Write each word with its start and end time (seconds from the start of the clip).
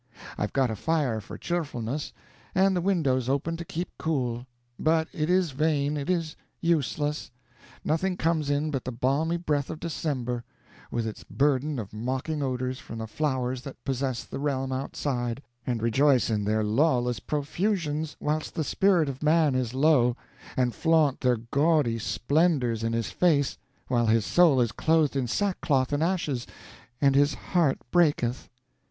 I've 0.35 0.51
got 0.51 0.71
a 0.71 0.75
fire 0.75 1.21
for 1.21 1.37
cheerfulness, 1.37 2.11
and 2.55 2.75
the 2.75 2.81
windows 2.81 3.29
open 3.29 3.55
to 3.57 3.63
keep 3.63 3.91
cool. 3.99 4.47
But 4.79 5.07
it 5.13 5.29
is 5.29 5.51
vain, 5.51 5.95
it 5.95 6.09
is 6.09 6.35
useless: 6.59 7.29
nothing 7.83 8.17
comes 8.17 8.49
in 8.49 8.71
but 8.71 8.83
the 8.83 8.91
balmy 8.91 9.37
breath 9.37 9.69
of 9.69 9.79
December, 9.79 10.43
with 10.89 11.05
its 11.05 11.23
burden 11.23 11.77
of 11.77 11.93
mocking 11.93 12.41
odors 12.41 12.79
from 12.79 12.97
the 12.97 13.05
flowers 13.05 13.61
that 13.61 13.83
possess 13.83 14.23
the 14.23 14.39
realm 14.39 14.71
outside, 14.71 15.39
and 15.67 15.83
rejoice 15.83 16.31
in 16.31 16.45
their 16.45 16.63
lawless 16.63 17.19
profusion 17.19 18.07
whilst 18.19 18.55
the 18.55 18.63
spirit 18.63 19.07
of 19.07 19.21
man 19.21 19.53
is 19.53 19.75
low, 19.75 20.17
and 20.57 20.73
flaunt 20.73 21.19
their 21.21 21.37
gaudy 21.37 21.99
splendors 21.99 22.83
in 22.83 22.91
his 22.93 23.11
face 23.11 23.55
while 23.87 24.07
his 24.07 24.25
soul 24.25 24.59
is 24.61 24.71
clothed 24.71 25.15
in 25.15 25.27
sackcloth 25.27 25.93
and 25.93 26.01
ashes 26.01 26.47
and 26.99 27.13
his 27.13 27.35
heart 27.35 27.77
breaketh." 27.91 28.49